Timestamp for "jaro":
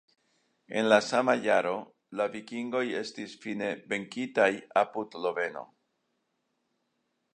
1.43-1.73